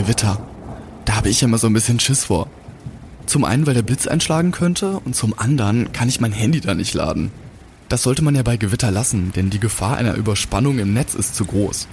[0.00, 0.42] Gewitter.
[1.04, 2.48] Da habe ich immer so ein bisschen Schiss vor.
[3.26, 6.74] Zum einen, weil der Blitz einschlagen könnte und zum anderen kann ich mein Handy da
[6.74, 7.30] nicht laden.
[7.90, 11.34] Das sollte man ja bei Gewitter lassen, denn die Gefahr einer Überspannung im Netz ist
[11.34, 11.86] zu groß.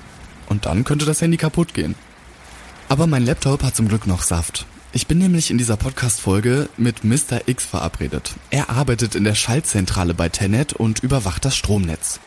[0.48, 1.96] Und dann könnte das Handy kaputt gehen.
[2.88, 4.66] Aber mein Laptop hat zum Glück noch Saft.
[4.94, 7.42] Ich bin nämlich in dieser Podcast-Folge mit Mr.
[7.46, 8.36] X verabredet.
[8.52, 12.22] Er arbeitet in der Schaltzentrale bei Tenet und überwacht das Stromnetz.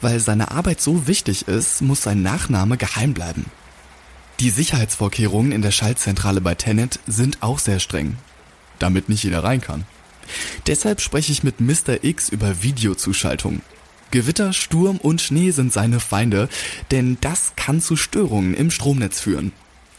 [0.00, 3.46] Weil seine Arbeit so wichtig ist, muss sein Nachname geheim bleiben.
[4.38, 8.18] Die Sicherheitsvorkehrungen in der Schaltzentrale bei Tenet sind auch sehr streng,
[8.78, 9.86] damit nicht jeder rein kann.
[10.66, 12.04] Deshalb spreche ich mit Mr.
[12.04, 13.62] X über Videozuschaltung.
[14.10, 16.50] Gewitter, Sturm und Schnee sind seine Feinde,
[16.90, 19.52] denn das kann zu Störungen im Stromnetz führen.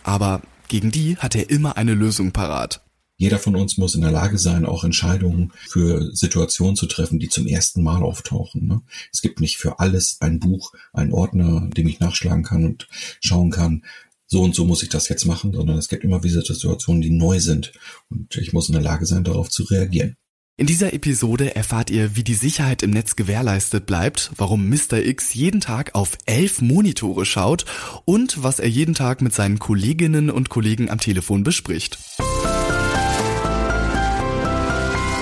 [0.04, 2.84] Aber gegen die hat er immer eine Lösung parat.
[3.20, 7.30] Jeder von uns muss in der Lage sein, auch Entscheidungen für Situationen zu treffen, die
[7.30, 8.68] zum ersten Mal auftauchen.
[8.68, 8.82] Ne?
[9.12, 12.88] Es gibt nicht für alles ein Buch, ein Ordner, dem ich nachschlagen kann und
[13.20, 13.84] schauen kann,
[14.28, 17.10] so und so muss ich das jetzt machen, sondern es gibt immer wieder Situationen, die
[17.10, 17.72] neu sind
[18.10, 20.16] und ich muss in der Lage sein, darauf zu reagieren.
[20.60, 24.98] In dieser Episode erfahrt ihr, wie die Sicherheit im Netz gewährleistet bleibt, warum Mr.
[25.06, 27.66] X jeden Tag auf elf Monitore schaut
[28.06, 32.00] und was er jeden Tag mit seinen Kolleginnen und Kollegen am Telefon bespricht.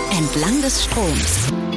[0.10, 1.75] Entlang des Stroms.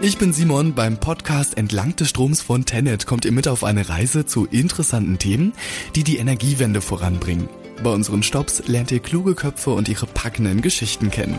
[0.00, 0.74] Ich bin Simon.
[0.74, 5.18] Beim Podcast Entlang des Stroms von Tenet kommt ihr mit auf eine Reise zu interessanten
[5.18, 5.54] Themen,
[5.96, 7.48] die die Energiewende voranbringen.
[7.82, 11.38] Bei unseren Stops lernt ihr kluge Köpfe und ihre packenden Geschichten kennen.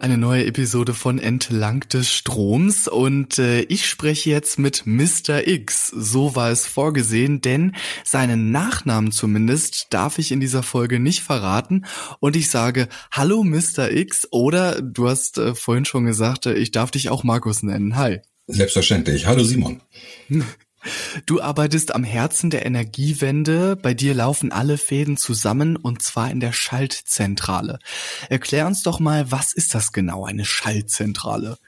[0.00, 5.46] Eine neue Episode von Entlang des Stroms und äh, ich spreche jetzt mit Mr.
[5.46, 5.88] X.
[5.88, 11.84] So war es vorgesehen, denn seinen Nachnamen zumindest darf ich in dieser Folge nicht verraten
[12.20, 13.90] und ich sage Hallo Mr.
[13.90, 17.96] X oder du hast äh, vorhin schon gesagt, äh, ich darf dich auch Markus nennen.
[17.96, 18.20] Hi.
[18.46, 19.26] Selbstverständlich.
[19.26, 19.80] Hallo Simon.
[21.26, 23.76] Du arbeitest am Herzen der Energiewende.
[23.76, 27.78] Bei dir laufen alle Fäden zusammen und zwar in der Schaltzentrale.
[28.28, 31.58] Erklär uns doch mal, was ist das genau, eine Schaltzentrale?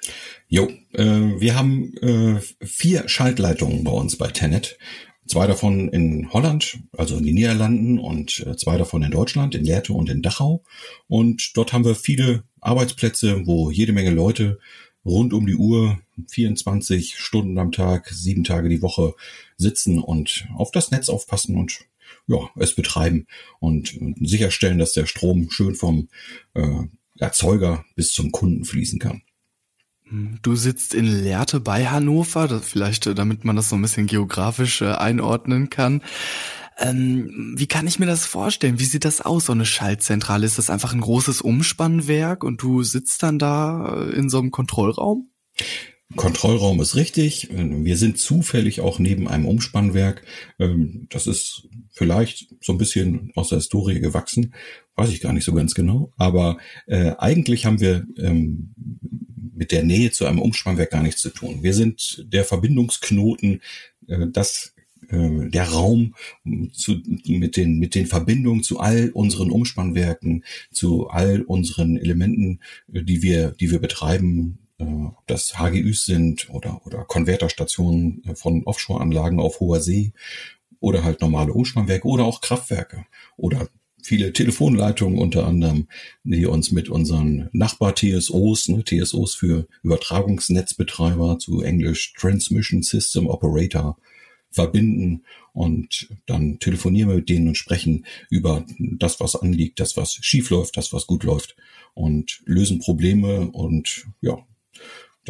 [0.49, 4.79] Jo, äh, wir haben äh, vier Schaltleitungen bei uns bei Tenet.
[5.27, 9.65] Zwei davon in Holland, also in den Niederlanden und äh, zwei davon in Deutschland, in
[9.65, 10.65] Lehrte und in Dachau.
[11.07, 14.59] Und dort haben wir viele Arbeitsplätze, wo jede Menge Leute
[15.05, 19.15] rund um die Uhr 24 Stunden am Tag, sieben Tage die Woche
[19.57, 21.81] sitzen und auf das Netz aufpassen und
[22.27, 23.27] ja, es betreiben
[23.59, 26.09] und sicherstellen, dass der Strom schön vom
[26.55, 26.85] äh,
[27.19, 29.23] Erzeuger bis zum Kunden fließen kann.
[30.43, 34.83] Du sitzt in Lehrte bei Hannover, vielleicht äh, damit man das so ein bisschen geografisch
[34.83, 36.03] äh, einordnen kann.
[36.79, 38.81] Ähm, wie kann ich mir das vorstellen?
[38.81, 40.47] Wie sieht das aus, so eine Schaltzentrale?
[40.47, 44.51] Ist das einfach ein großes Umspannwerk und du sitzt dann da äh, in so einem
[44.51, 45.31] Kontrollraum?
[46.17, 47.49] Kontrollraum ist richtig.
[47.53, 50.23] Wir sind zufällig auch neben einem Umspannwerk.
[50.59, 54.55] Ähm, das ist vielleicht so ein bisschen aus der Historie gewachsen.
[54.97, 56.13] Weiß ich gar nicht so ganz genau.
[56.17, 58.75] Aber äh, eigentlich haben wir ähm,
[59.55, 61.63] mit der Nähe zu einem Umspannwerk gar nichts zu tun.
[61.63, 63.61] Wir sind der Verbindungsknoten,
[64.09, 64.75] äh, das
[65.09, 66.15] äh, der Raum
[66.73, 66.97] zu,
[67.27, 72.61] mit den mit den Verbindungen zu all unseren Umspannwerken, zu all unseren Elementen,
[72.93, 79.41] äh, die wir die wir betreiben, ob das HGÜs sind oder oder Konverterstationen von Offshore-Anlagen
[79.41, 80.13] auf hoher See
[80.81, 83.69] oder halt normale Umspannwerke oder auch Kraftwerke oder
[84.03, 85.87] viele Telefonleitungen unter anderem,
[86.25, 93.99] die uns mit unseren Nachbar-TSOs, ne, TSOs für Übertragungsnetzbetreiber zu Englisch Transmission System Operator
[94.51, 100.15] verbinden und dann telefonieren wir mit denen und sprechen über das, was anliegt, das, was
[100.15, 101.57] schief läuft, das, was gut läuft
[101.95, 104.39] und lösen Probleme und ja,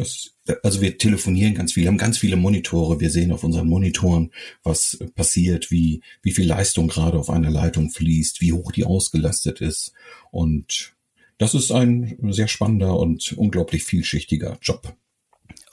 [0.01, 2.99] das, also wir telefonieren ganz viel, haben ganz viele Monitore.
[2.99, 4.31] Wir sehen auf unseren Monitoren,
[4.63, 9.61] was passiert, wie, wie viel Leistung gerade auf einer Leitung fließt, wie hoch die ausgelastet
[9.61, 9.93] ist.
[10.31, 10.95] Und
[11.37, 14.95] das ist ein sehr spannender und unglaublich vielschichtiger Job.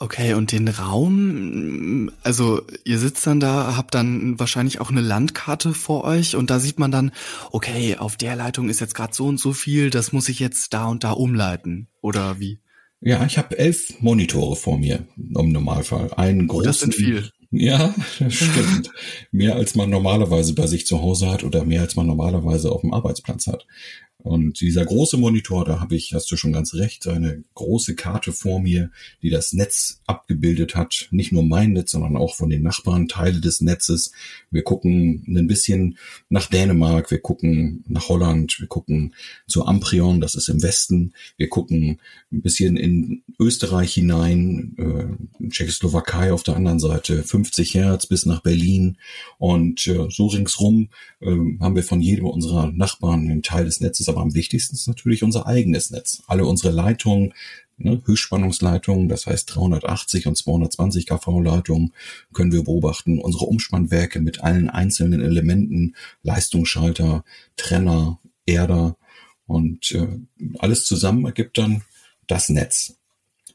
[0.01, 5.73] Okay, und den Raum, also ihr sitzt dann da, habt dann wahrscheinlich auch eine Landkarte
[5.73, 7.11] vor euch und da sieht man dann,
[7.51, 10.73] okay, auf der Leitung ist jetzt gerade so und so viel, das muss ich jetzt
[10.73, 12.59] da und da umleiten, oder wie?
[13.01, 16.13] Ja, ich habe elf Monitore vor mir im Normalfall.
[16.15, 16.61] Einen großen.
[16.61, 17.29] Oh, das sind viel.
[17.51, 17.95] Ja,
[18.29, 18.91] stimmt.
[19.31, 22.81] mehr als man normalerweise bei sich zu Hause hat oder mehr als man normalerweise auf
[22.81, 23.65] dem Arbeitsplatz hat.
[24.21, 28.33] Und dieser große Monitor, da habe ich, hast du schon ganz recht, eine große Karte
[28.33, 31.07] vor mir, die das Netz abgebildet hat.
[31.11, 34.11] Nicht nur mein Netz, sondern auch von den Nachbarn Teile des Netzes.
[34.51, 39.15] Wir gucken ein bisschen nach Dänemark, wir gucken nach Holland, wir gucken
[39.47, 41.13] zu Amprion, das ist im Westen.
[41.37, 48.05] Wir gucken ein bisschen in Österreich hinein, äh, Tschechoslowakei auf der anderen Seite, 50 Hertz
[48.05, 48.97] bis nach Berlin.
[49.37, 50.89] Und äh, so ringsrum
[51.21, 51.29] äh,
[51.61, 55.23] haben wir von jedem unserer Nachbarn einen Teil des Netzes aber am wichtigsten ist natürlich
[55.23, 56.23] unser eigenes Netz.
[56.27, 57.33] Alle unsere Leitungen,
[57.77, 61.93] ne, Höchstspannungsleitungen, das heißt 380 und 220 kV Leitungen
[62.33, 63.19] können wir beobachten.
[63.19, 67.23] Unsere Umspannwerke mit allen einzelnen Elementen, Leistungsschalter,
[67.55, 68.97] Trenner, Erder
[69.45, 70.19] und äh,
[70.59, 71.83] alles zusammen ergibt dann
[72.27, 72.98] das Netz.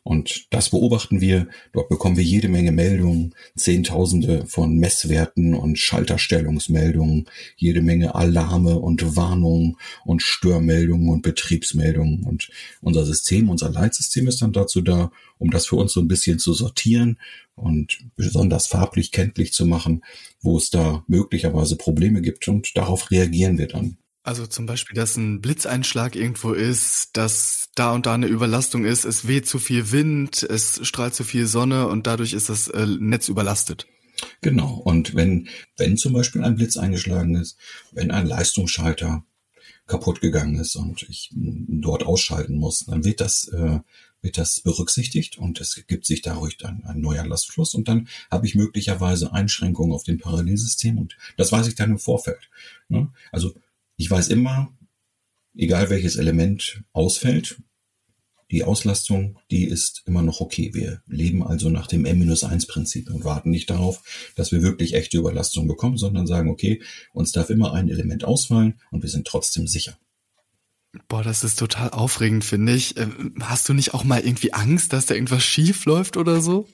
[0.04, 1.48] Und das beobachten wir.
[1.72, 7.24] Dort bekommen wir jede Menge Meldungen, Zehntausende von Messwerten und Schalterstellungsmeldungen,
[7.56, 12.22] jede Menge Alarme und Warnungen und Störmeldungen und Betriebsmeldungen.
[12.24, 12.50] Und
[12.82, 16.38] unser System, unser Leitsystem ist dann dazu da, um das für uns so ein bisschen
[16.38, 17.18] zu sortieren
[17.56, 20.04] und besonders farblich kenntlich zu machen,
[20.42, 22.46] wo es da möglicherweise Probleme gibt.
[22.46, 23.96] Und darauf reagieren wir dann.
[24.24, 29.04] Also zum Beispiel, dass ein Blitzeinschlag irgendwo ist, dass da und da eine Überlastung ist,
[29.04, 32.86] es weht zu viel Wind, es strahlt zu viel Sonne und dadurch ist das äh,
[32.86, 33.86] Netz überlastet.
[34.40, 34.76] Genau.
[34.76, 37.58] Und wenn, wenn zum Beispiel ein Blitz eingeschlagen ist,
[37.92, 39.26] wenn ein Leistungsschalter
[39.86, 43.80] kaputt gegangen ist und ich dort ausschalten muss, dann wird das, äh,
[44.22, 48.46] wird das berücksichtigt und es gibt sich dadurch dann ein neuer Lastfluss und dann habe
[48.46, 52.48] ich möglicherweise Einschränkungen auf dem Parallelsystem und das weiß ich dann im Vorfeld.
[52.88, 53.12] Ne?
[53.30, 53.54] Also
[53.96, 54.72] ich weiß immer,
[55.56, 57.56] egal welches Element ausfällt,
[58.50, 60.70] die Auslastung, die ist immer noch okay.
[60.74, 64.02] Wir leben also nach dem M-1-Prinzip und warten nicht darauf,
[64.36, 66.82] dass wir wirklich echte Überlastung bekommen, sondern sagen, okay,
[67.12, 69.98] uns darf immer ein Element ausfallen und wir sind trotzdem sicher.
[71.08, 72.96] Boah, das ist total aufregend, finde ich.
[72.96, 76.68] Ähm, hast du nicht auch mal irgendwie Angst, dass da irgendwas schief läuft oder so?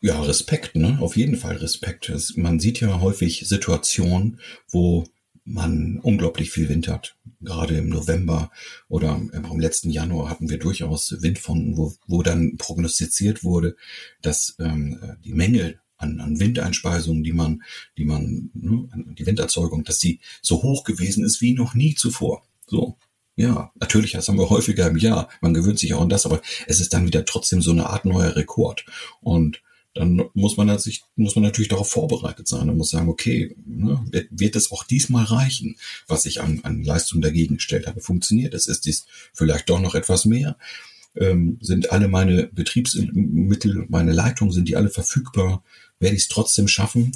[0.00, 0.98] Ja, Respekt, ne?
[1.00, 2.12] Auf jeden Fall Respekt.
[2.36, 4.38] Man sieht ja häufig Situationen,
[4.68, 5.08] wo
[5.48, 7.16] man unglaublich viel Wind hat.
[7.40, 8.50] Gerade im November
[8.88, 13.76] oder im letzten Januar hatten wir durchaus Windfronten, wo, wo dann prognostiziert wurde,
[14.20, 17.62] dass ähm, die Menge an, an Windeinspeisungen, die man,
[17.96, 22.42] die man, ne, die Winderzeugung, dass die so hoch gewesen ist wie noch nie zuvor.
[22.66, 22.96] So.
[23.36, 25.28] Ja, natürlich, das haben wir häufiger im Jahr.
[25.40, 28.04] Man gewöhnt sich auch an das, aber es ist dann wieder trotzdem so eine Art
[28.04, 28.84] neuer Rekord.
[29.20, 29.62] Und
[29.98, 32.68] dann muss man, sich, muss man natürlich darauf vorbereitet sein.
[32.68, 37.20] Man muss sagen, okay, ne, wird es auch diesmal reichen, was ich an, an Leistung
[37.20, 38.00] dagegen gestellt habe?
[38.00, 38.68] Funktioniert es?
[38.68, 40.56] Ist dies vielleicht doch noch etwas mehr?
[41.16, 45.64] Ähm, sind alle meine Betriebsmittel, meine Leitungen, sind die alle verfügbar?
[45.98, 47.10] Werde ich es trotzdem schaffen?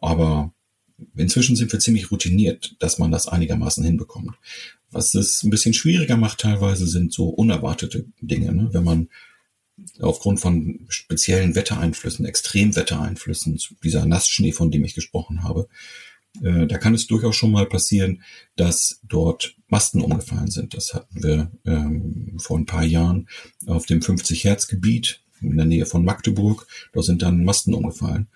[0.00, 0.52] Aber
[1.14, 4.34] inzwischen sind wir ziemlich routiniert, dass man das einigermaßen hinbekommt.
[4.90, 8.52] Was es ein bisschen schwieriger macht teilweise sind so unerwartete Dinge.
[8.52, 8.70] Ne?
[8.72, 9.08] Wenn man
[10.00, 15.68] aufgrund von speziellen Wettereinflüssen, Extremwettereinflüssen, dieser Nassschnee, von dem ich gesprochen habe,
[16.42, 18.22] äh, da kann es durchaus schon mal passieren,
[18.56, 20.74] dass dort Masten umgefallen sind.
[20.74, 23.28] Das hatten wir ähm, vor ein paar Jahren
[23.66, 26.66] auf dem 50 Hertz Gebiet in der Nähe von Magdeburg.
[26.92, 28.28] Dort sind dann Masten umgefallen.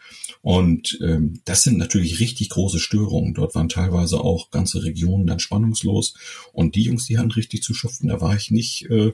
[0.43, 3.35] Und ähm, das sind natürlich richtig große Störungen.
[3.35, 6.15] Dort waren teilweise auch ganze Regionen dann spannungslos.
[6.53, 8.09] Und die Jungs, die hatten richtig zu schuften.
[8.09, 9.13] Da war ich nicht äh,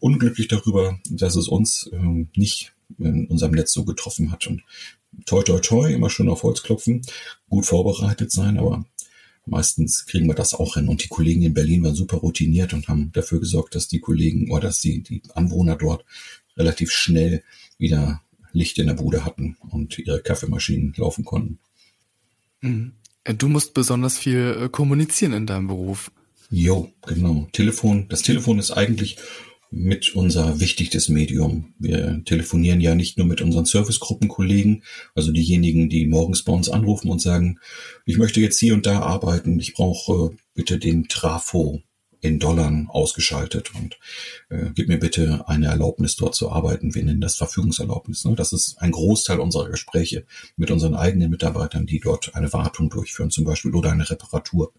[0.00, 4.46] unglücklich darüber, dass es uns äh, nicht in unserem Netz so getroffen hat.
[4.46, 4.62] Und
[5.26, 7.02] toi toi toi, immer schön auf Holz klopfen,
[7.48, 8.84] gut vorbereitet sein, aber
[9.46, 10.88] meistens kriegen wir das auch hin.
[10.88, 14.50] Und die Kollegen in Berlin waren super routiniert und haben dafür gesorgt, dass die Kollegen
[14.50, 16.04] oder dass die, die Anwohner dort
[16.60, 17.42] relativ schnell
[17.78, 21.58] wieder Licht in der Bude hatten und ihre Kaffeemaschinen laufen konnten.
[22.60, 22.92] Mhm.
[23.24, 26.10] Du musst besonders viel äh, kommunizieren in deinem Beruf.
[26.50, 27.48] Jo, genau.
[27.52, 28.06] Telefon.
[28.08, 29.18] Das Telefon ist eigentlich
[29.70, 31.74] mit unser wichtigstes Medium.
[31.78, 34.82] Wir telefonieren ja nicht nur mit unseren Servicegruppenkollegen,
[35.14, 37.60] also diejenigen, die morgens bei uns anrufen und sagen,
[38.04, 41.82] ich möchte jetzt hier und da arbeiten, ich brauche bitte den Trafo
[42.20, 43.98] in Dollar ausgeschaltet und
[44.50, 46.94] äh, gib mir bitte eine Erlaubnis dort zu arbeiten.
[46.94, 48.24] Wir nennen das Verfügungserlaubnis.
[48.24, 48.34] Ne?
[48.34, 50.24] Das ist ein Großteil unserer Gespräche
[50.56, 54.72] mit unseren eigenen Mitarbeitern, die dort eine Wartung durchführen zum Beispiel oder eine Reparatur.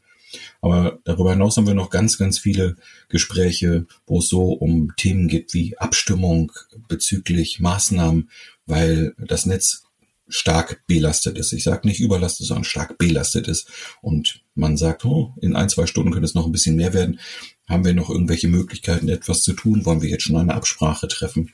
[0.62, 2.78] Aber darüber hinaus haben wir noch ganz, ganz viele
[3.10, 6.52] Gespräche, wo es so um Themen geht wie Abstimmung
[6.88, 8.30] bezüglich Maßnahmen,
[8.66, 9.84] weil das Netz
[10.32, 11.54] stark belastet ist.
[11.54, 13.70] Ich sage nicht überlastet, sondern stark belastet ist.
[14.02, 17.20] Und man sagt, oh, in ein, zwei Stunden könnte es noch ein bisschen mehr werden.
[17.68, 19.86] Haben wir noch irgendwelche Möglichkeiten, etwas zu tun?
[19.86, 21.52] Wollen wir jetzt schon eine Absprache treffen?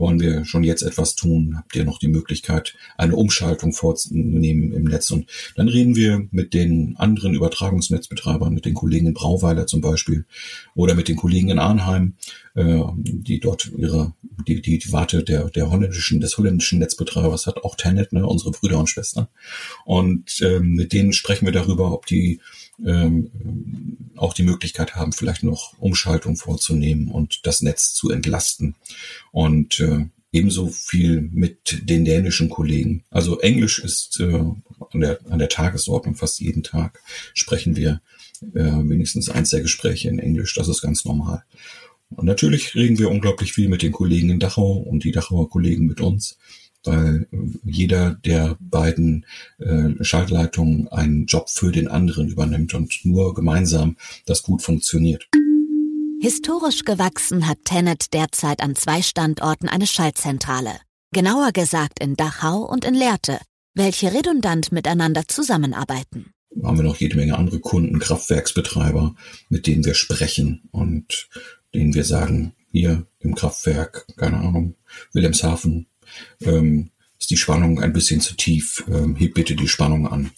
[0.00, 1.54] Wollen wir schon jetzt etwas tun?
[1.56, 5.10] Habt ihr noch die Möglichkeit, eine Umschaltung vorzunehmen im Netz?
[5.10, 5.26] Und
[5.56, 10.24] dann reden wir mit den anderen Übertragungsnetzbetreibern, mit den Kollegen in Brauweiler zum Beispiel
[10.74, 12.14] oder mit den Kollegen in Arnheim,
[12.54, 14.14] äh, die dort ihre,
[14.48, 18.52] die, die, die Warte der, der holländischen, des holländischen Netzbetreibers hat auch Tenet, ne, unsere
[18.52, 19.28] Brüder und Schwestern.
[19.84, 22.40] Und ähm, mit denen sprechen wir darüber, ob die
[22.86, 28.74] ähm, auch die Möglichkeit haben, vielleicht noch Umschaltung vorzunehmen und das Netz zu entlasten.
[29.32, 33.04] Und äh, ebenso viel mit den dänischen Kollegen.
[33.10, 37.00] Also Englisch ist äh, an, der, an der Tagesordnung fast jeden Tag
[37.34, 38.00] sprechen wir
[38.54, 40.54] äh, wenigstens eins der Gespräche in Englisch.
[40.54, 41.44] Das ist ganz normal.
[42.10, 45.86] Und natürlich reden wir unglaublich viel mit den Kollegen in Dachau und die Dachauer Kollegen
[45.86, 46.38] mit uns
[46.84, 47.26] weil
[47.64, 49.26] jeder der beiden
[49.58, 53.96] äh, Schaltleitungen einen Job für den anderen übernimmt und nur gemeinsam
[54.26, 55.28] das gut funktioniert.
[56.22, 60.72] Historisch gewachsen hat Tenet derzeit an zwei Standorten eine Schaltzentrale.
[61.12, 63.38] Genauer gesagt in Dachau und in Lehrte,
[63.74, 66.32] welche redundant miteinander zusammenarbeiten.
[66.62, 69.14] Haben wir noch jede Menge andere Kunden, Kraftwerksbetreiber,
[69.48, 71.28] mit denen wir sprechen und
[71.74, 74.76] denen wir sagen, hier im Kraftwerk, keine Ahnung,
[75.12, 75.86] Wilhelmshaven,
[76.42, 80.30] ähm, ist die Spannung ein bisschen zu tief, ähm, heb bitte die Spannung an,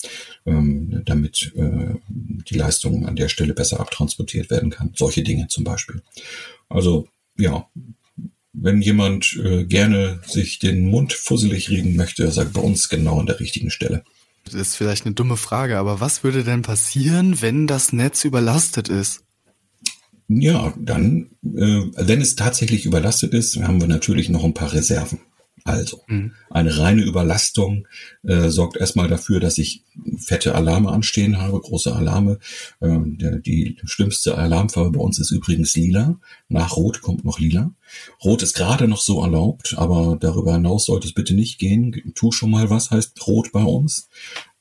[0.46, 4.92] ähm, damit äh, die Leistung an der Stelle besser abtransportiert werden kann.
[4.96, 6.02] Solche Dinge zum Beispiel.
[6.68, 7.68] Also ja,
[8.52, 13.26] wenn jemand äh, gerne sich den Mund fusselig reden möchte, sagt bei uns genau an
[13.26, 14.04] der richtigen Stelle.
[14.44, 18.88] Das ist vielleicht eine dumme Frage, aber was würde denn passieren, wenn das Netz überlastet
[18.88, 19.22] ist?
[20.28, 25.20] Ja, dann, äh, wenn es tatsächlich überlastet ist, haben wir natürlich noch ein paar Reserven.
[25.64, 26.32] Also, mhm.
[26.50, 27.86] eine reine Überlastung
[28.24, 29.84] äh, sorgt erstmal dafür, dass ich
[30.18, 32.38] fette Alarme anstehen habe, große Alarme.
[32.80, 36.18] Äh, der, die schlimmste Alarmfarbe bei uns ist übrigens lila.
[36.48, 37.72] Nach Rot kommt noch lila.
[38.24, 42.12] Rot ist gerade noch so erlaubt, aber darüber hinaus sollte es bitte nicht gehen.
[42.14, 44.08] Tu schon mal was, heißt Rot bei uns.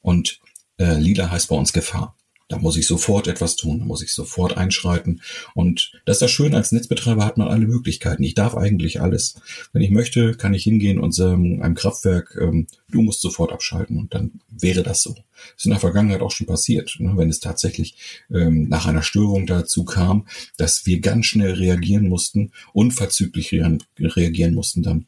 [0.02, 0.40] Und
[0.78, 2.16] äh, lila heißt bei uns Gefahr.
[2.52, 5.22] Da muss ich sofort etwas tun, da muss ich sofort einschreiten.
[5.54, 8.24] Und das ist das Schöne, als Netzbetreiber hat man alle Möglichkeiten.
[8.24, 9.36] Ich darf eigentlich alles.
[9.72, 13.98] Wenn ich möchte, kann ich hingehen und sagen, einem Kraftwerk, ähm, du musst sofort abschalten.
[13.98, 15.12] Und dann wäre das so.
[15.14, 17.14] Das ist in der Vergangenheit auch schon passiert, ne?
[17.16, 17.96] wenn es tatsächlich
[18.30, 20.28] ähm, nach einer Störung dazu kam,
[20.58, 23.54] dass wir ganz schnell reagieren mussten, unverzüglich
[23.98, 25.06] reagieren mussten, dann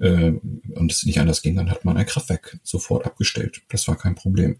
[0.00, 0.32] äh,
[0.74, 3.62] und es nicht anders ging, dann hat man ein Kraftwerk sofort abgestellt.
[3.68, 4.56] Das war kein Problem.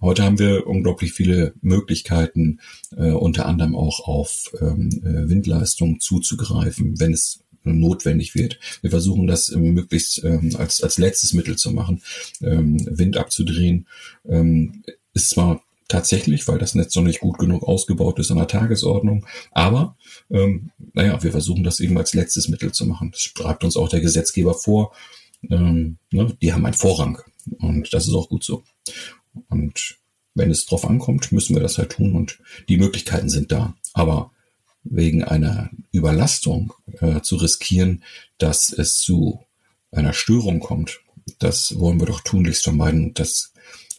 [0.00, 2.60] Heute haben wir unglaublich viele Möglichkeiten,
[2.96, 8.58] äh, unter anderem auch auf ähm, äh, Windleistung zuzugreifen, wenn es notwendig wird.
[8.80, 12.02] Wir versuchen das ähm, möglichst ähm, als, als letztes Mittel zu machen,
[12.40, 13.86] ähm, Wind abzudrehen.
[14.28, 18.46] Ähm, ist zwar tatsächlich, weil das Netz noch nicht gut genug ausgebaut ist an der
[18.46, 19.96] Tagesordnung, aber
[20.30, 23.10] ähm, naja, wir versuchen das eben als letztes Mittel zu machen.
[23.10, 24.92] Das schreibt uns auch der Gesetzgeber vor.
[25.50, 27.18] Ähm, ne, die haben einen Vorrang
[27.58, 28.62] und das ist auch gut so.
[29.48, 29.98] Und
[30.34, 33.74] wenn es drauf ankommt, müssen wir das halt tun und die Möglichkeiten sind da.
[33.92, 34.30] Aber
[34.84, 38.04] wegen einer Überlastung äh, zu riskieren,
[38.38, 39.40] dass es zu
[39.90, 41.00] einer Störung kommt,
[41.38, 43.12] das wollen wir doch tunlichst vermeiden.
[43.14, 43.52] Das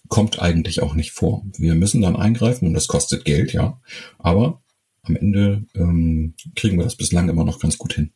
[0.07, 1.45] kommt eigentlich auch nicht vor.
[1.57, 3.79] Wir müssen dann eingreifen und das kostet Geld, ja.
[4.17, 4.61] Aber
[5.03, 8.11] am Ende ähm, kriegen wir das bislang immer noch ganz gut hin.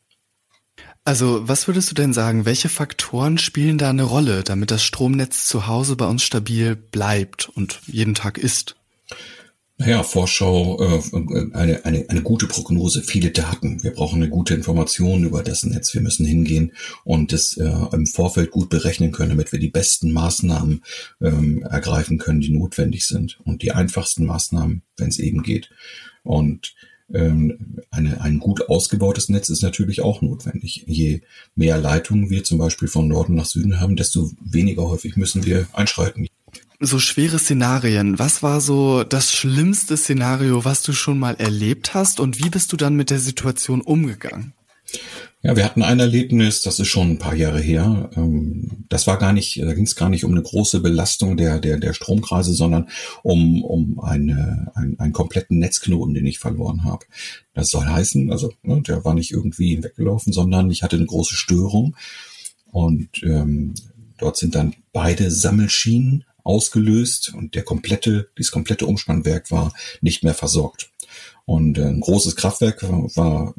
[1.05, 5.45] Also, was würdest du denn sagen, welche Faktoren spielen da eine Rolle, damit das Stromnetz
[5.45, 8.77] zu Hause bei uns stabil bleibt und jeden Tag ist?
[9.77, 11.01] Naja, Vorschau, äh,
[11.53, 13.83] eine, eine, eine gute Prognose, viele Daten.
[13.83, 15.93] Wir brauchen eine gute Information über das Netz.
[15.93, 16.71] Wir müssen hingehen
[17.03, 20.83] und das äh, im Vorfeld gut berechnen können, damit wir die besten Maßnahmen
[21.21, 23.39] ähm, ergreifen können, die notwendig sind.
[23.43, 25.69] Und die einfachsten Maßnahmen, wenn es eben geht.
[26.23, 26.75] Und
[27.13, 30.83] eine, ein gut ausgebautes Netz ist natürlich auch notwendig.
[30.87, 31.21] Je
[31.55, 35.67] mehr Leitungen wir zum Beispiel von Norden nach Süden haben, desto weniger häufig müssen wir
[35.73, 36.27] einschreiten.
[36.79, 38.19] So schwere Szenarien.
[38.19, 42.73] Was war so das schlimmste Szenario, was du schon mal erlebt hast und wie bist
[42.73, 44.53] du dann mit der Situation umgegangen?
[45.45, 48.09] Ja, wir hatten ein Erlebnis, das ist schon ein paar Jahre her.
[48.15, 51.59] Ähm, das war gar nicht, da ging es gar nicht um eine große Belastung der,
[51.59, 52.87] der, der Stromkreise, sondern
[53.23, 57.05] um, um eine, ein, einen kompletten Netzknoten, den ich verloren habe.
[57.53, 61.35] Das soll heißen, also ne, der war nicht irgendwie weggelaufen, sondern ich hatte eine große
[61.35, 61.97] Störung
[62.71, 63.73] und ähm,
[64.17, 70.35] dort sind dann beide Sammelschienen ausgelöst und der komplette, dieses komplette Umspannwerk war nicht mehr
[70.35, 70.89] versorgt.
[71.43, 73.53] Und äh, ein großes Kraftwerk war, war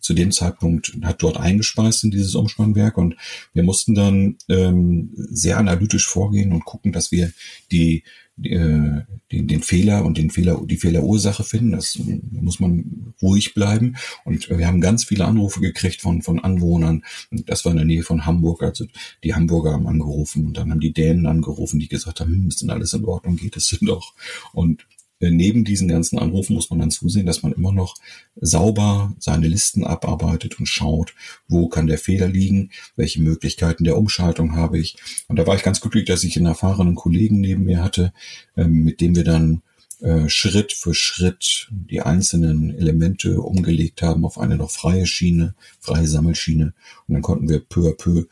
[0.00, 3.16] zu dem Zeitpunkt hat dort eingespeist in dieses Umspannwerk und
[3.52, 7.32] wir mussten dann ähm, sehr analytisch vorgehen und gucken, dass wir
[7.70, 8.04] die
[8.42, 9.02] äh,
[9.32, 11.72] den, den Fehler und den Fehler, die Fehlerursache finden.
[11.72, 11.98] Das
[12.30, 13.96] muss man ruhig bleiben.
[14.24, 17.04] Und wir haben ganz viele Anrufe gekriegt von, von Anwohnern.
[17.30, 18.62] Das war in der Nähe von Hamburg.
[18.62, 18.86] Also
[19.22, 22.62] die Hamburger haben angerufen und dann haben die Dänen angerufen, die gesagt haben, hm, ist
[22.62, 24.14] denn alles in Ordnung, geht es denn doch?
[24.52, 24.86] Und
[25.28, 27.96] neben diesen ganzen Anrufen muss man dann zusehen, dass man immer noch
[28.36, 31.14] sauber seine Listen abarbeitet und schaut,
[31.46, 34.96] wo kann der Fehler liegen, welche Möglichkeiten der Umschaltung habe ich.
[35.28, 38.14] Und da war ich ganz glücklich, dass ich einen erfahrenen Kollegen neben mir hatte,
[38.56, 39.60] ähm, mit dem wir dann
[40.00, 46.08] äh, Schritt für Schritt die einzelnen Elemente umgelegt haben auf eine noch freie Schiene, freie
[46.08, 46.72] Sammelschiene.
[47.06, 48.24] Und dann konnten wir peu à peu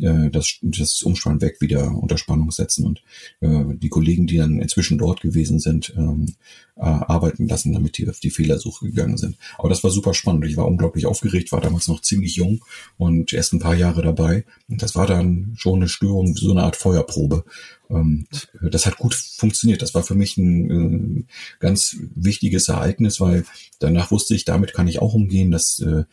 [0.00, 3.02] äh, das, das Umspannwerk wieder unter Spannung setzen und
[3.40, 6.34] äh, die Kollegen, die dann inzwischen dort gewesen sind, ähm,
[6.76, 9.36] äh, arbeiten lassen, damit die auf die Fehlersuche gegangen sind.
[9.58, 10.44] Aber das war super spannend.
[10.46, 12.64] Ich war unglaublich aufgeregt, war damals noch ziemlich jung
[12.98, 14.44] und erst ein paar Jahre dabei.
[14.68, 17.44] Und das war dann schon eine Störung, so eine Art Feuerprobe.
[17.90, 18.26] Ähm,
[18.62, 19.82] das hat gut funktioniert.
[19.82, 21.24] Das war für mich ein äh,
[21.60, 23.44] ganz wichtiges Ereignis, weil
[23.78, 26.04] danach wusste ich, damit kann ich auch umgehen, dass äh,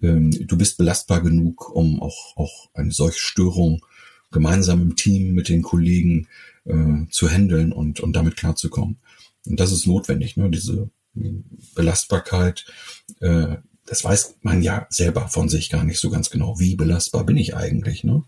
[0.00, 3.84] äh, du bist belastbar genug, um auch, auch eine solche Störung
[4.30, 6.28] gemeinsam im Team mit den Kollegen
[6.64, 8.98] äh, zu handeln und, und damit klarzukommen.
[9.46, 10.50] Und das ist notwendig, ne?
[10.50, 10.90] diese
[11.74, 12.66] Belastbarkeit.
[13.88, 16.58] Das weiß man ja selber von sich gar nicht so ganz genau.
[16.58, 18.04] Wie belastbar bin ich eigentlich?
[18.04, 18.22] Ne?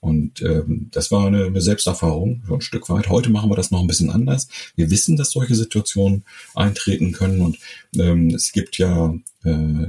[0.00, 3.08] Und ähm, das war eine, eine Selbsterfahrung, so ein Stück weit.
[3.08, 4.48] Heute machen wir das noch ein bisschen anders.
[4.74, 7.40] Wir wissen, dass solche Situationen eintreten können.
[7.40, 7.58] Und
[7.96, 9.86] ähm, es gibt ja, äh,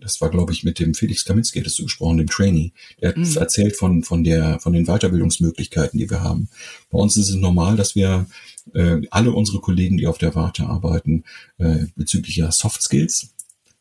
[0.00, 3.18] das war, glaube ich, mit dem Felix Kaminski, hattest du gesprochen, dem Trainee, der hat
[3.18, 3.36] mhm.
[3.36, 6.48] erzählt von, von, der, von den Weiterbildungsmöglichkeiten, die wir haben.
[6.90, 8.26] Bei uns ist es normal, dass wir
[8.74, 11.24] äh, alle unsere Kollegen, die auf der Warte arbeiten,
[11.58, 13.31] äh, bezüglich ihrer Soft Skills,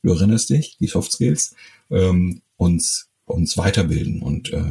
[0.03, 1.55] du erinnerst dich, die Soft Skills,
[1.89, 4.63] ähm, uns uns weiterbilden und äh,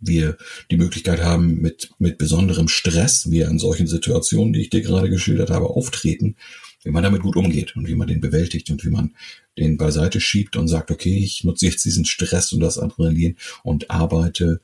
[0.00, 0.36] wir
[0.70, 5.10] die Möglichkeit haben, mit, mit besonderem Stress, wie in solchen Situationen, die ich dir gerade
[5.10, 6.36] geschildert habe, auftreten,
[6.84, 9.14] wie man damit gut umgeht und wie man den bewältigt und wie man
[9.58, 13.90] den beiseite schiebt und sagt, okay, ich nutze jetzt diesen Stress und das Adrenalin und
[13.90, 14.60] arbeite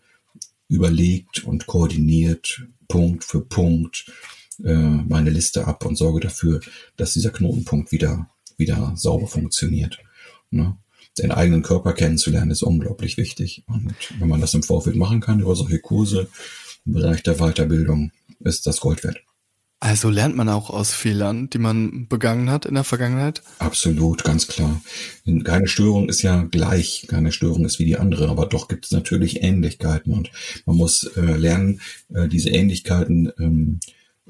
[0.68, 4.06] überlegt und koordiniert, Punkt für Punkt,
[4.62, 6.61] äh, meine Liste ab und sorge dafür,
[6.97, 8.28] dass dieser Knotenpunkt wieder,
[8.59, 9.99] wieder sauber funktioniert.
[10.50, 10.76] Ne?
[11.18, 13.64] Den eigenen Körper kennenzulernen ist unglaublich wichtig.
[13.66, 16.28] Und wenn man das im Vorfeld machen kann über solche Kurse
[16.87, 19.18] im Bereich der Weiterbildung, ist das Gold wert.
[19.82, 23.42] Also lernt man auch aus Fehlern, die man begangen hat in der Vergangenheit?
[23.59, 24.80] Absolut, ganz klar.
[25.42, 28.92] Keine Störung ist ja gleich, keine Störung ist wie die andere, aber doch gibt es
[28.92, 30.30] natürlich Ähnlichkeiten und
[30.66, 31.80] man muss äh, lernen,
[32.14, 33.81] äh, diese Ähnlichkeiten ähm,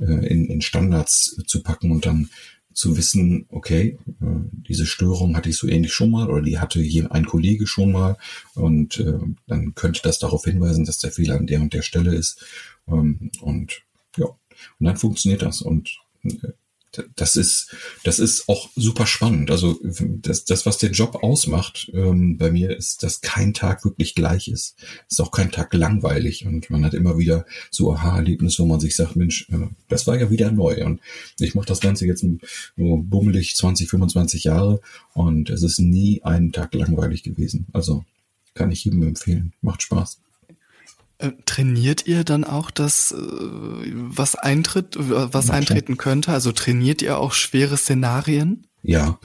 [0.00, 2.30] äh, in, in Standards zu packen und dann
[2.74, 4.26] zu wissen, okay, äh,
[4.68, 7.92] diese Störung hatte ich so ähnlich schon mal oder die hatte hier ein Kollege schon
[7.92, 8.16] mal
[8.54, 12.14] und äh, dann könnte das darauf hinweisen, dass der Fehler an der und der Stelle
[12.14, 12.44] ist.
[12.88, 13.82] Ähm, und
[14.16, 16.52] ja, und dann funktioniert das und äh,
[17.16, 17.74] das ist,
[18.04, 19.50] das ist auch super spannend.
[19.50, 24.14] Also das, das was den Job ausmacht ähm, bei mir, ist, dass kein Tag wirklich
[24.14, 24.76] gleich ist.
[25.08, 28.94] Ist auch kein Tag langweilig und man hat immer wieder so Aha-Erlebnisse, wo man sich
[28.94, 30.84] sagt, Mensch, äh, das war ja wieder neu.
[30.84, 31.00] Und
[31.38, 32.24] ich mache das Ganze jetzt
[32.76, 34.80] nur bummelig 20, 25 Jahre
[35.14, 37.66] und es ist nie einen Tag langweilig gewesen.
[37.72, 38.04] Also
[38.54, 39.52] kann ich jedem empfehlen.
[39.62, 40.18] Macht Spaß.
[41.22, 46.32] Äh, trainiert ihr dann auch das, äh, was eintritt, was Na, eintreten könnte?
[46.32, 48.66] Also trainiert ihr auch schwere Szenarien?
[48.82, 49.20] Ja,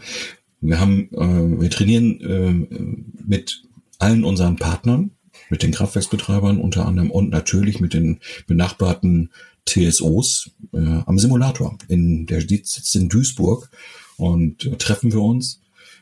[0.62, 3.64] wir haben, äh, wir trainieren äh, mit
[3.98, 5.12] allen unseren Partnern,
[5.50, 9.32] mit den Kraftwerksbetreibern unter anderem und natürlich mit den benachbarten
[9.66, 11.78] TSOs äh, am Simulator.
[11.88, 13.72] In der sitzt in Duisburg
[14.18, 15.62] und äh, treffen wir uns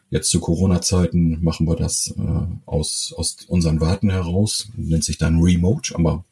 [0.09, 5.41] Jetzt zu Corona-Zeiten machen wir das äh, aus, aus unseren Warten heraus, nennt sich dann
[5.41, 6.23] Remote, aber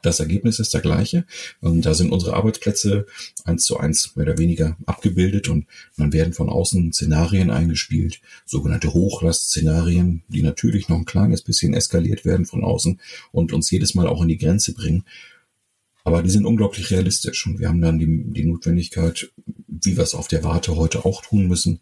[0.00, 1.24] das Ergebnis ist der gleiche.
[1.60, 3.06] Und da sind unsere Arbeitsplätze
[3.44, 5.66] eins zu eins mehr oder weniger abgebildet und
[5.96, 12.24] dann werden von außen Szenarien eingespielt, sogenannte Hochlastszenarien, die natürlich noch ein kleines bisschen eskaliert
[12.24, 13.00] werden von außen
[13.32, 15.04] und uns jedes Mal auch in die Grenze bringen.
[16.04, 20.14] Aber die sind unglaublich realistisch und wir haben dann die, die Notwendigkeit, wie wir es
[20.14, 21.80] auf der Warte heute auch tun müssen,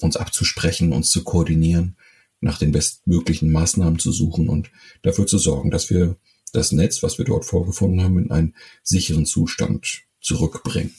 [0.00, 1.96] uns abzusprechen, uns zu koordinieren,
[2.40, 4.70] nach den bestmöglichen Maßnahmen zu suchen und
[5.02, 6.16] dafür zu sorgen, dass wir
[6.52, 10.94] das Netz, was wir dort vorgefunden haben, in einen sicheren Zustand zurückbringen.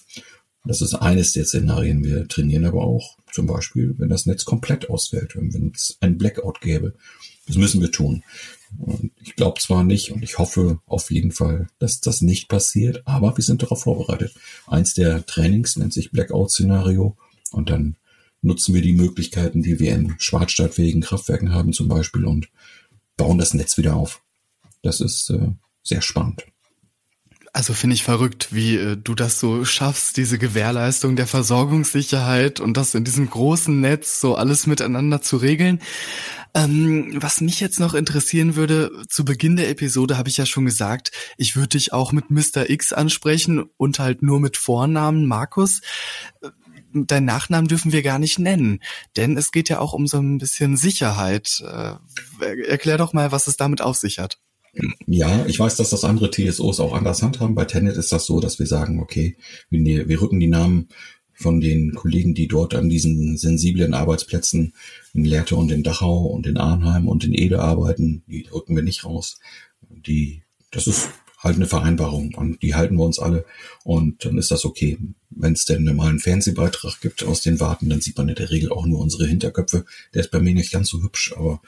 [0.66, 2.04] Das ist eines der Szenarien.
[2.04, 6.60] Wir trainieren aber auch zum Beispiel, wenn das Netz komplett ausfällt, wenn es ein Blackout
[6.60, 6.96] gäbe.
[7.46, 8.24] Das müssen wir tun.
[8.78, 13.04] Und ich glaube zwar nicht und ich hoffe auf jeden Fall, dass das nicht passiert,
[13.06, 14.34] aber wir sind darauf vorbereitet.
[14.66, 17.16] Eins der Trainings nennt sich Blackout-Szenario
[17.52, 17.96] und dann
[18.42, 22.50] nutzen wir die Möglichkeiten, die wir in schwarzstadtfähigen Kraftwerken haben zum Beispiel und
[23.16, 24.22] bauen das Netz wieder auf.
[24.84, 25.50] Das ist äh,
[25.84, 26.46] sehr spannend.
[27.58, 32.78] Also finde ich verrückt, wie äh, du das so schaffst, diese Gewährleistung der Versorgungssicherheit und
[32.78, 35.82] das in diesem großen Netz so alles miteinander zu regeln.
[36.54, 40.66] Ähm, was mich jetzt noch interessieren würde, zu Beginn der Episode habe ich ja schon
[40.66, 42.70] gesagt, ich würde dich auch mit Mr.
[42.70, 45.82] X ansprechen und halt nur mit Vornamen Markus.
[47.06, 48.80] Deinen Nachnamen dürfen wir gar nicht nennen,
[49.16, 51.64] denn es geht ja auch um so ein bisschen Sicherheit.
[51.66, 51.96] Äh,
[52.68, 54.40] erklär doch mal, was es damit auf sich hat.
[55.06, 57.56] Ja, ich weiß, dass das andere TSOs auch anders handhaben.
[57.56, 59.38] Bei Tenet ist das so, dass wir sagen, okay,
[59.70, 60.90] wir, wir rücken die Namen
[61.34, 64.74] von den Kollegen, die dort an diesen sensiblen Arbeitsplätzen
[65.14, 68.84] in Lehrte und in Dachau und in Arnheim und in Ede arbeiten, die rücken wir
[68.84, 69.40] nicht raus.
[69.90, 73.46] Die, das ist halt eine Vereinbarung und die halten wir uns alle
[73.84, 74.98] und dann ist das okay.
[75.30, 78.50] Wenn es denn mal einen Fernsehbeitrag gibt aus den Warten, dann sieht man in der
[78.50, 79.86] Regel auch nur unsere Hinterköpfe.
[80.14, 81.62] Der ist bei mir nicht ganz so hübsch, aber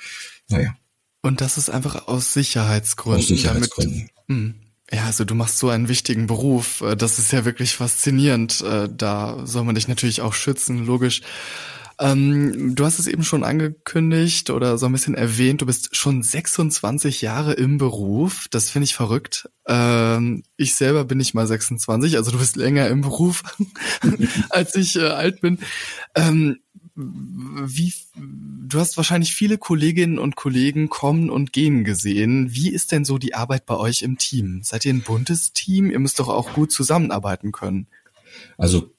[0.49, 0.75] naja.
[1.21, 3.21] Und das ist einfach aus Sicherheitsgründen.
[3.21, 4.09] Aus Sicherheitsgründen.
[4.27, 4.55] Damit, hm.
[4.91, 6.83] ja, also du machst so einen wichtigen Beruf.
[6.97, 8.61] Das ist ja wirklich faszinierend.
[8.61, 11.21] Äh, da soll man dich natürlich auch schützen, logisch.
[11.99, 16.23] Ähm, du hast es eben schon angekündigt oder so ein bisschen erwähnt, du bist schon
[16.23, 18.47] 26 Jahre im Beruf.
[18.51, 19.49] Das finde ich verrückt.
[19.67, 23.43] Ähm, ich selber bin nicht mal 26, also du bist länger im Beruf,
[24.49, 25.59] als ich äh, alt bin.
[26.15, 26.59] Ähm,
[26.95, 32.53] wie, du hast wahrscheinlich viele Kolleginnen und Kollegen kommen und gehen gesehen.
[32.53, 34.61] Wie ist denn so die Arbeit bei euch im Team?
[34.63, 35.91] Seid ihr ein buntes Team?
[35.91, 37.87] Ihr müsst doch auch gut zusammenarbeiten können.
[38.57, 38.91] Also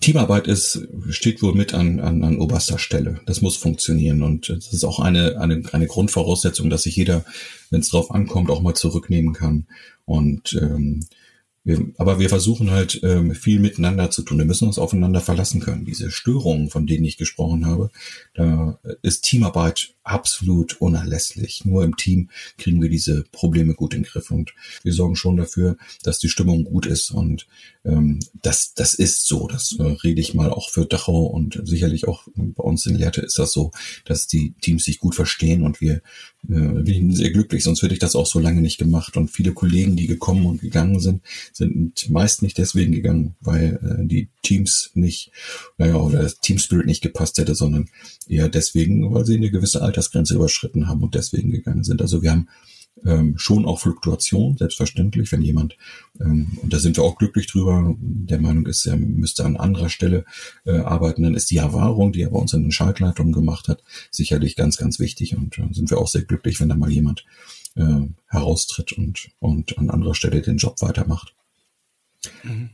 [0.00, 3.20] Teamarbeit ist, steht wohl mit an, an, an oberster Stelle.
[3.26, 4.22] Das muss funktionieren.
[4.22, 7.24] Und das ist auch eine, eine, eine Grundvoraussetzung, dass sich jeder,
[7.70, 9.66] wenn es drauf ankommt, auch mal zurücknehmen kann.
[10.04, 11.00] Und ähm,
[11.64, 14.38] wir, aber wir versuchen halt ähm, viel miteinander zu tun.
[14.38, 15.84] Wir müssen uns aufeinander verlassen können.
[15.84, 17.90] Diese Störungen, von denen ich gesprochen habe,
[18.34, 21.64] da ist Teamarbeit absolut unerlässlich.
[21.64, 25.36] Nur im Team kriegen wir diese Probleme gut in den Griff und wir sorgen schon
[25.36, 27.46] dafür, dass die Stimmung gut ist und
[27.84, 29.46] ähm, das, das ist so.
[29.46, 33.20] Das äh, rede ich mal auch für Dachau und sicherlich auch bei uns in Lehrte
[33.20, 33.70] ist das so,
[34.04, 36.00] dass die Teams sich gut verstehen und wir, äh,
[36.48, 39.52] wir sind sehr glücklich, sonst hätte ich das auch so lange nicht gemacht und viele
[39.52, 44.90] Kollegen, die gekommen und gegangen sind, sind meist nicht deswegen gegangen, weil äh, die Teams
[44.94, 45.30] nicht,
[45.76, 47.88] naja, oder das Team Spirit nicht gepasst hätte, sondern
[48.26, 52.00] eher deswegen, weil sie eine gewisse Altersgrenze überschritten haben und deswegen gegangen sind.
[52.00, 52.48] Also wir haben
[53.04, 55.76] ähm, schon auch Fluktuation, selbstverständlich, wenn jemand,
[56.20, 59.88] ähm, und da sind wir auch glücklich drüber, der Meinung ist, er müsste an anderer
[59.88, 60.24] Stelle
[60.64, 63.84] äh, arbeiten, dann ist die Erfahrung, die er bei uns in den Schaltleitungen gemacht hat,
[64.10, 67.24] sicherlich ganz, ganz wichtig und äh, sind wir auch sehr glücklich, wenn da mal jemand
[67.76, 71.34] äh, heraustritt und, und an anderer Stelle den Job weitermacht.
[72.42, 72.70] Mhm.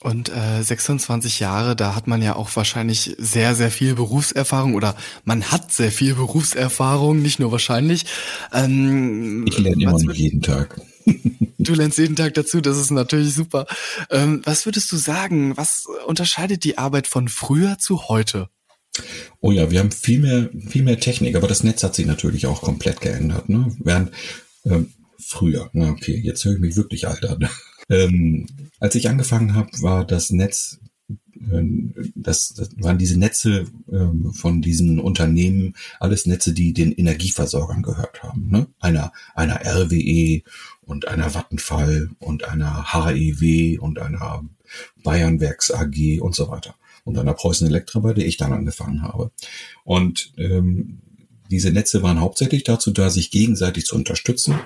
[0.00, 4.94] Und äh, 26 Jahre, da hat man ja auch wahrscheinlich sehr, sehr viel Berufserfahrung oder
[5.24, 8.06] man hat sehr viel Berufserfahrung, nicht nur wahrscheinlich.
[8.52, 10.80] Ähm, ich lerne immer noch jeden Tag.
[11.58, 13.66] du lernst jeden Tag dazu, das ist natürlich super.
[14.10, 18.48] Ähm, was würdest du sagen, was unterscheidet die Arbeit von früher zu heute?
[19.40, 22.46] Oh ja, wir haben viel mehr, viel mehr Technik, aber das Netz hat sich natürlich
[22.46, 23.48] auch komplett geändert.
[23.48, 23.74] Ne?
[23.80, 24.12] Während
[24.64, 27.48] ähm, früher, na okay, jetzt höre ich mich wirklich alt an.
[27.90, 28.46] Ähm,
[28.80, 31.62] als ich angefangen habe, war das Netz, äh,
[32.14, 38.22] das, das waren diese Netze äh, von diesen Unternehmen, alles Netze, die den Energieversorgern gehört
[38.22, 38.48] haben.
[38.50, 38.66] Ne?
[38.80, 40.42] Einer, einer RWE
[40.82, 44.44] und einer Vattenfall und einer HEW und einer
[45.02, 46.74] Bayernwerks AG und so weiter.
[47.04, 49.30] Und einer Preußen Elektra, bei der ich dann angefangen habe.
[49.84, 50.98] Und ähm,
[51.50, 54.56] diese Netze waren hauptsächlich dazu da, sich gegenseitig zu unterstützen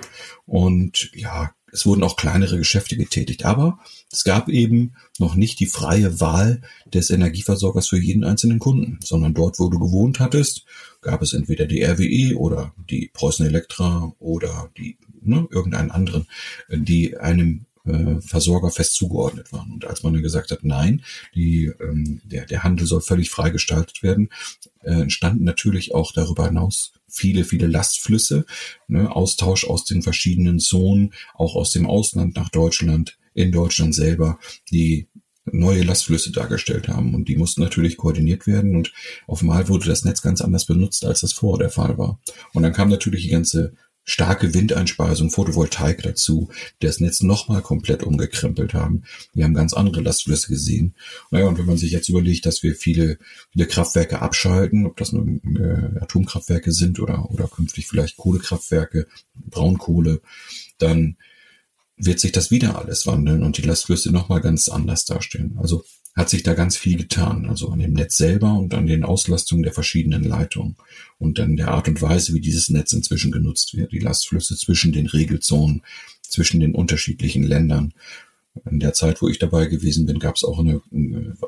[0.45, 3.79] und ja, es wurden auch kleinere Geschäfte getätigt, aber
[4.11, 9.33] es gab eben noch nicht die freie Wahl des Energieversorgers für jeden einzelnen Kunden, sondern
[9.33, 10.65] dort, wo du gewohnt hattest,
[11.01, 16.27] gab es entweder die RWE oder die Preußen Elektra oder die ne, irgendeinen anderen,
[16.69, 19.71] die einem äh, Versorger fest zugeordnet waren.
[19.71, 21.03] Und als man dann gesagt hat, nein,
[21.35, 24.29] die, ähm, der, der Handel soll völlig frei gestaltet werden,
[24.83, 28.45] äh, entstanden natürlich auch darüber hinaus viele, viele Lastflüsse,
[28.87, 34.39] ne, Austausch aus den verschiedenen Zonen, auch aus dem Ausland nach Deutschland, in Deutschland selber,
[34.71, 35.07] die
[35.45, 38.93] neue Lastflüsse dargestellt haben und die mussten natürlich koordiniert werden und
[39.27, 42.19] auf einmal wurde das Netz ganz anders benutzt, als das vorher der Fall war.
[42.53, 46.49] Und dann kam natürlich die ganze starke Windeinspeisung, Photovoltaik dazu,
[46.81, 49.03] die das Netz nochmal komplett umgekrempelt haben.
[49.33, 50.93] Wir haben ganz andere Lastflüsse gesehen.
[51.31, 53.17] Naja, und wenn man sich jetzt überlegt, dass wir viele,
[53.51, 60.21] viele Kraftwerke abschalten, ob das nun äh, Atomkraftwerke sind oder, oder künftig vielleicht Kohlekraftwerke, Braunkohle,
[60.77, 61.17] dann
[61.95, 65.57] wird sich das wieder alles wandeln und die Lastflüsse nochmal ganz anders darstellen.
[65.57, 67.47] Also hat sich da ganz viel getan.
[67.47, 70.75] Also an dem Netz selber und an den Auslastungen der verschiedenen Leitungen
[71.17, 74.91] und dann der Art und Weise, wie dieses Netz inzwischen genutzt wird, die Lastflüsse zwischen
[74.91, 75.81] den Regelzonen,
[76.21, 77.93] zwischen den unterschiedlichen Ländern.
[78.69, 80.79] In der Zeit, wo ich dabei gewesen bin, gab es auch eine,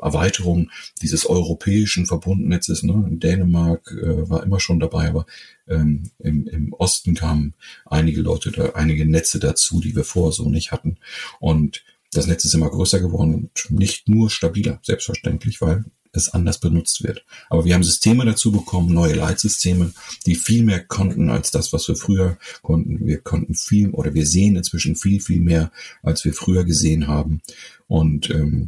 [0.01, 0.71] Erweiterung
[1.03, 2.81] dieses europäischen Verbundnetzes.
[2.81, 3.05] Ne?
[3.11, 5.27] Dänemark äh, war immer schon dabei, aber
[5.67, 7.53] ähm, im, im Osten kamen
[7.85, 10.97] einige Leute, da, einige Netze dazu, die wir vorher so nicht hatten.
[11.39, 11.83] Und
[12.15, 17.03] das Netz ist immer größer geworden und nicht nur stabiler, selbstverständlich, weil es anders benutzt
[17.03, 17.25] wird.
[17.49, 19.91] Aber wir haben Systeme dazu bekommen, neue Leitsysteme,
[20.25, 23.05] die viel mehr konnten als das, was wir früher konnten.
[23.05, 25.71] Wir konnten viel oder wir sehen inzwischen viel, viel mehr,
[26.03, 27.41] als wir früher gesehen haben.
[27.87, 28.67] Und ähm,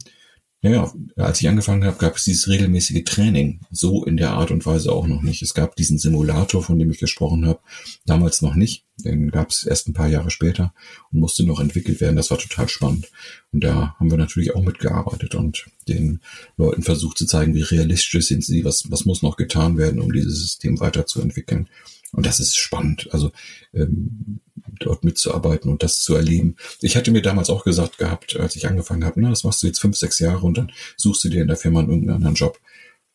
[0.62, 3.62] ja, als ich angefangen habe, gab es dieses regelmäßige Training.
[3.70, 5.43] So in der Art und Weise auch noch nicht.
[5.43, 7.60] Es gab diesen Simulator, von dem ich gesprochen habe,
[8.06, 8.84] damals noch nicht.
[9.04, 10.74] Den gab es erst ein paar Jahre später
[11.12, 12.15] und musste noch entwickelt werden.
[12.15, 13.12] Das war total spannend.
[13.52, 16.22] Und da haben wir natürlich auch mitgearbeitet und den
[16.58, 20.12] Leuten versucht zu zeigen, wie realistisch sind sie, was, was muss noch getan werden, um
[20.12, 21.70] dieses System weiterzuentwickeln.
[22.12, 23.32] Und das ist spannend, also
[23.74, 24.39] ähm,
[24.80, 26.56] dort mitzuarbeiten und das zu erleben.
[26.82, 29.67] Ich hatte mir damals auch gesagt gehabt, als ich angefangen habe, na, das machst du
[29.67, 32.36] jetzt fünf, sechs Jahre und dann suchst du dir in der Firma einen irgendeinen anderen
[32.36, 32.60] Job.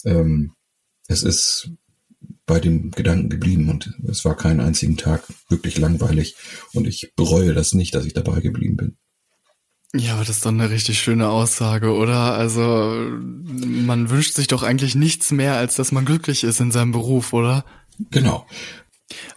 [0.04, 0.52] Ähm,
[1.08, 1.70] es ist
[2.46, 6.36] bei dem Gedanken geblieben und es war keinen einzigen Tag wirklich langweilig
[6.72, 8.96] und ich bereue das nicht, dass ich dabei geblieben bin.
[9.94, 12.34] Ja, aber das ist doch eine richtig schöne Aussage, oder?
[12.34, 16.92] Also man wünscht sich doch eigentlich nichts mehr, als dass man glücklich ist in seinem
[16.92, 17.66] Beruf, oder?
[18.10, 18.46] Genau.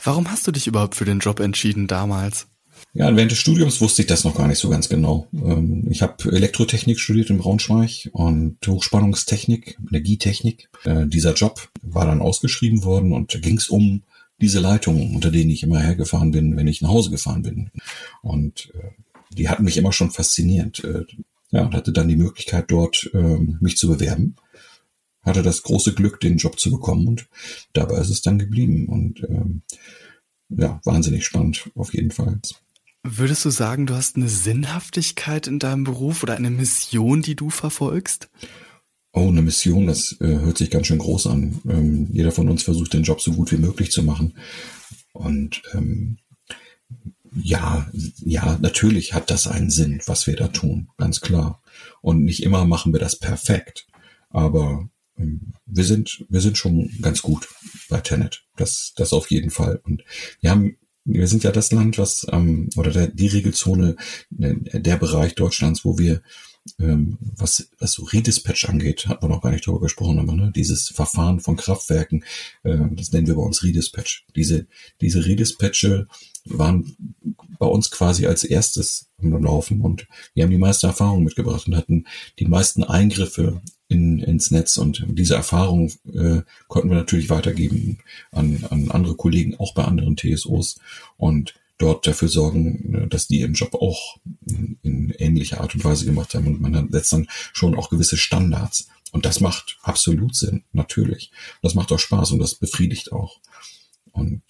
[0.03, 2.47] Warum hast du dich überhaupt für den Job entschieden damals?
[2.93, 5.27] Ja, während des Studiums wusste ich das noch gar nicht so ganz genau.
[5.33, 10.69] Ähm, ich habe Elektrotechnik studiert in Braunschweig und Hochspannungstechnik, Energietechnik.
[10.83, 14.03] Äh, dieser Job war dann ausgeschrieben worden und ging es um
[14.39, 17.69] diese Leitungen, unter denen ich immer hergefahren bin, wenn ich nach Hause gefahren bin.
[18.21, 18.91] Und äh,
[19.33, 20.83] die hatten mich immer schon fasziniert.
[20.83, 21.05] Äh,
[21.51, 24.35] ja, und hatte dann die Möglichkeit dort ähm, mich zu bewerben
[25.25, 27.27] hatte das große Glück, den Job zu bekommen und
[27.73, 29.61] dabei ist es dann geblieben und ähm,
[30.49, 32.39] ja, wahnsinnig spannend auf jeden Fall.
[33.03, 37.49] Würdest du sagen, du hast eine Sinnhaftigkeit in deinem Beruf oder eine Mission, die du
[37.49, 38.29] verfolgst?
[39.13, 41.61] Oh, eine Mission, das äh, hört sich ganz schön groß an.
[41.69, 44.33] Ähm, jeder von uns versucht, den Job so gut wie möglich zu machen.
[45.13, 46.17] Und ähm,
[47.35, 47.89] ja,
[48.21, 51.61] ja, natürlich hat das einen Sinn, was wir da tun, ganz klar.
[52.01, 53.87] Und nicht immer machen wir das perfekt.
[54.29, 57.47] Aber wir sind, wir sind schon ganz gut
[57.89, 58.43] bei Tenet.
[58.57, 59.79] Das, das auf jeden Fall.
[59.83, 60.03] Und
[60.41, 63.95] wir haben, wir sind ja das Land, was, ähm, oder der, die Regelzone,
[64.39, 66.21] äh, der Bereich Deutschlands, wo wir,
[66.79, 70.51] ähm, was, was so Redispatch angeht, hat man noch gar nicht darüber gesprochen, aber ne,
[70.55, 72.23] dieses Verfahren von Kraftwerken,
[72.63, 74.25] äh, das nennen wir bei uns Redispatch.
[74.35, 74.65] Diese,
[74.99, 76.07] diese Redispatche
[76.45, 76.95] waren
[77.59, 81.75] bei uns quasi als erstes am Laufen und wir haben die meiste Erfahrung mitgebracht und
[81.75, 82.05] hatten
[82.39, 87.99] die meisten Eingriffe in, ins Netz und diese Erfahrung äh, konnten wir natürlich weitergeben
[88.31, 90.79] an, an andere Kollegen, auch bei anderen TSOs
[91.17, 94.17] und dort dafür sorgen, äh, dass die ihren Job auch
[94.47, 98.17] in, in ähnlicher Art und Weise gemacht haben und man setzt dann schon auch gewisse
[98.17, 101.31] Standards und das macht absolut Sinn, natürlich.
[101.61, 103.39] Das macht auch Spaß und das befriedigt auch.
[104.11, 104.41] Und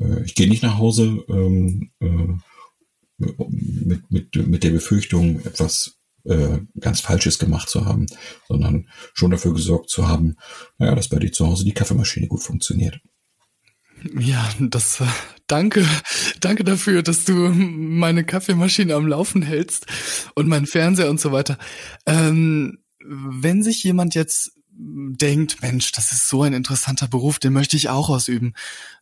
[0.00, 2.34] äh, ich gehe nicht nach Hause ähm, äh,
[3.18, 8.06] mit, mit, mit der Befürchtung, etwas äh, ganz Falsches gemacht zu haben,
[8.48, 10.36] sondern schon dafür gesorgt zu haben,
[10.78, 13.00] naja, dass bei dir zu Hause die Kaffeemaschine gut funktioniert.
[14.18, 15.06] Ja, das äh,
[15.46, 15.86] danke,
[16.40, 19.86] danke dafür, dass du meine Kaffeemaschine am Laufen hältst
[20.34, 21.58] und meinen Fernseher und so weiter.
[22.06, 27.76] Ähm, wenn sich jemand jetzt denkt, Mensch, das ist so ein interessanter Beruf, den möchte
[27.76, 28.54] ich auch ausüben.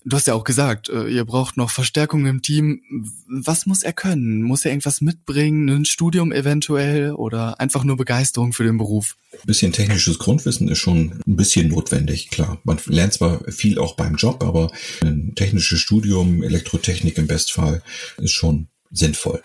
[0.05, 2.83] Du hast ja auch gesagt, äh, ihr braucht noch Verstärkung im Team.
[3.29, 4.43] Was muss er können?
[4.43, 5.69] Muss er irgendwas mitbringen?
[5.69, 9.17] Ein Studium eventuell oder einfach nur Begeisterung für den Beruf?
[9.33, 12.61] Ein bisschen technisches Grundwissen ist schon ein bisschen notwendig, klar.
[12.65, 17.83] Man lernt zwar viel auch beim Job, aber ein technisches Studium, Elektrotechnik im Bestfall,
[18.19, 19.43] ist schon sinnvoll.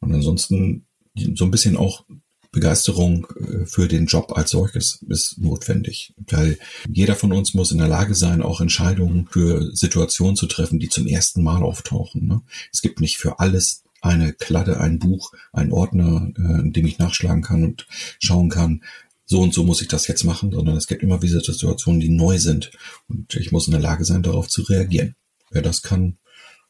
[0.00, 0.86] Und ansonsten
[1.34, 2.04] so ein bisschen auch
[2.52, 6.58] Begeisterung äh, für den Job als solches ist notwendig, weil
[6.88, 10.88] jeder von uns muss in der Lage sein, auch Entscheidungen für Situationen zu treffen, die
[10.88, 12.26] zum ersten Mal auftauchen.
[12.26, 12.42] Ne?
[12.72, 16.98] Es gibt nicht für alles eine Kladde, ein Buch, ein Ordner, äh, in dem ich
[16.98, 17.86] nachschlagen kann und
[18.18, 18.82] schauen kann,
[19.30, 22.08] so und so muss ich das jetzt machen, sondern es gibt immer wieder Situationen, die
[22.08, 22.72] neu sind
[23.08, 25.14] und ich muss in der Lage sein, darauf zu reagieren.
[25.52, 26.18] Wer das kann,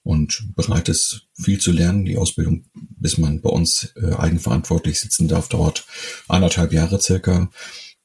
[0.03, 2.05] und bereit ist, viel zu lernen.
[2.05, 5.87] Die Ausbildung, bis man bei uns äh, eigenverantwortlich sitzen darf, dauert
[6.29, 7.51] anderthalb Jahre circa.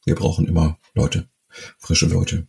[0.06, 1.28] Wir brauchen immer Leute,
[1.80, 2.48] frische Leute.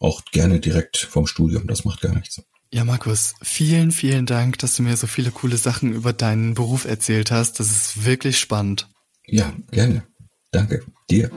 [0.00, 2.42] Auch gerne direkt vom Studium, das macht gar nichts.
[2.72, 6.84] Ja, Markus, vielen, vielen Dank, dass du mir so viele coole Sachen über deinen Beruf
[6.84, 7.60] erzählt hast.
[7.60, 8.88] Das ist wirklich spannend.
[9.26, 10.02] Ja, gerne.
[10.50, 10.84] Danke.
[11.08, 11.30] Dir.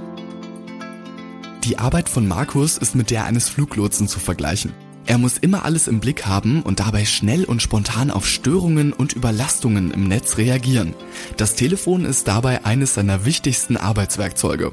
[1.63, 4.73] Die Arbeit von Markus ist mit der eines Fluglotsen zu vergleichen.
[5.09, 9.13] Er muss immer alles im Blick haben und dabei schnell und spontan auf Störungen und
[9.13, 10.93] Überlastungen im Netz reagieren.
[11.35, 14.71] Das Telefon ist dabei eines seiner wichtigsten Arbeitswerkzeuge.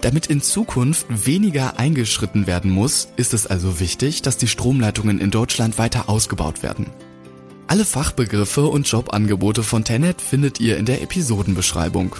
[0.00, 5.30] Damit in Zukunft weniger eingeschritten werden muss, ist es also wichtig, dass die Stromleitungen in
[5.30, 6.86] Deutschland weiter ausgebaut werden.
[7.66, 12.16] Alle Fachbegriffe und Jobangebote von Tenet findet ihr in der Episodenbeschreibung.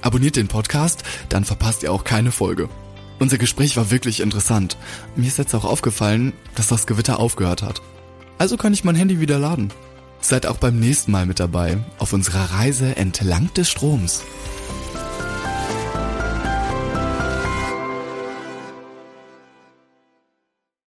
[0.00, 2.70] Abonniert den Podcast, dann verpasst ihr auch keine Folge.
[3.18, 4.76] Unser Gespräch war wirklich interessant.
[5.16, 7.80] Mir ist jetzt auch aufgefallen, dass das Gewitter aufgehört hat.
[8.38, 9.72] Also kann ich mein Handy wieder laden.
[10.20, 14.22] Seid auch beim nächsten Mal mit dabei auf unserer Reise entlang des Stroms.